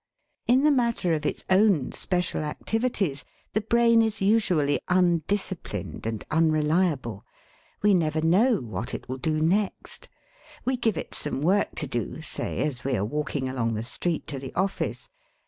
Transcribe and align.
In 0.47 0.63
the 0.63 0.71
matter 0.71 1.13
of 1.13 1.27
its 1.27 1.43
own 1.47 1.91
special 1.91 2.41
activities 2.41 3.23
the 3.53 3.61
brain 3.61 4.01
is 4.01 4.19
usually 4.19 4.79
undisciplined 4.87 6.07
and 6.07 6.25
unreliable. 6.31 7.23
We 7.83 7.93
never 7.93 8.19
know 8.19 8.61
what 8.61 8.95
it 8.95 9.07
will 9.07 9.19
do 9.19 9.39
next. 9.41 10.09
We 10.65 10.75
give 10.75 10.97
it 10.97 11.13
some 11.13 11.39
work 11.43 11.75
to 11.75 11.85
do, 11.85 12.23
say, 12.23 12.63
as 12.65 12.83
we 12.83 12.97
are 12.97 13.05
walking 13.05 13.47
along 13.47 13.75
the 13.75 13.83
street 13.83 14.25
to 14.25 14.39
the 14.39 14.55
office. 14.55 15.07